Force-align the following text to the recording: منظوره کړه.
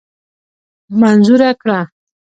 منظوره 1.01 1.51
کړه. 1.61 1.79